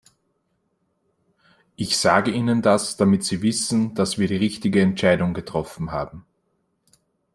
Ich 1.75 1.95
sage 1.95 2.31
Ihnen 2.31 2.63
das, 2.63 2.97
damit 2.97 3.23
Sie 3.23 3.43
wissen, 3.43 3.93
dass 3.93 4.17
wir 4.17 4.27
die 4.27 4.37
richtige 4.37 4.81
Entscheidung 4.81 5.35
getroffen 5.35 5.91
haben. 5.91 6.25